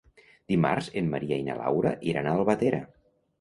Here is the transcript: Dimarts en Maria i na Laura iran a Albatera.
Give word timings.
Dimarts 0.53 0.87
en 1.01 1.11
Maria 1.11 1.37
i 1.41 1.43
na 1.49 1.59
Laura 1.59 1.93
iran 2.13 2.31
a 2.31 2.35
Albatera. 2.39 2.83